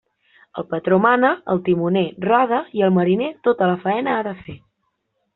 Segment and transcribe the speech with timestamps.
[0.59, 4.57] El patró mana, el timoner roda i el mariner tota la faena ha de fer.